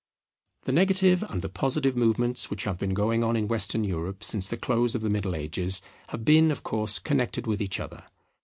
The 0.63 0.71
negative 0.71 1.23
and 1.29 1.41
the 1.41 1.47
positive 1.47 1.95
movements 1.95 2.49
which 2.49 2.63
have 2.63 2.79
been 2.79 2.95
going 2.95 3.23
on 3.23 3.35
in 3.35 3.47
Western 3.47 3.83
Europe 3.83 4.23
since 4.23 4.47
the 4.47 4.57
close 4.57 4.95
of 4.95 5.03
the 5.03 5.11
Middle 5.11 5.35
Ages, 5.35 5.83
have 6.07 6.25
been 6.25 6.49
of 6.49 6.63
course 6.63 6.97
connected 6.97 7.45
with 7.45 7.61
each 7.61 7.79
other. 7.79 8.03